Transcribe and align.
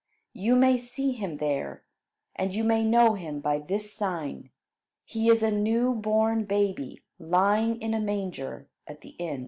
You 0.33 0.55
may 0.55 0.79
see 0.79 1.11
him 1.11 1.37
there; 1.37 1.83
and 2.35 2.55
you 2.55 2.63
may 2.63 2.83
know 2.83 3.13
him 3.13 3.39
by 3.39 3.59
this 3.59 3.93
sign: 3.93 4.49
He 5.05 5.29
is 5.29 5.43
a 5.43 5.51
new 5.51 5.93
born 5.93 6.45
baby, 6.45 7.03
lying 7.19 7.79
in 7.79 7.93
a 7.93 7.99
manger, 7.99 8.67
at 8.87 9.01
the 9.01 9.09
inn." 9.19 9.39